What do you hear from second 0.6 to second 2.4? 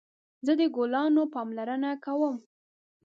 ګلانو پاملرنه کوم